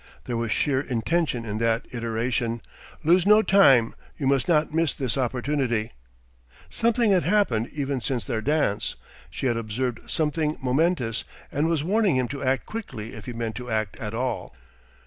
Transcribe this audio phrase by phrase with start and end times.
[0.25, 2.63] There was sheer intention in that iteration:"...
[3.03, 3.93] lose no time...
[4.17, 5.91] you must not miss this opportunity."
[6.71, 8.95] Something had happened even since their dance;
[9.29, 13.53] she had observed something momentous, and was warning him to act quickly if he meant
[13.57, 14.55] to act at all.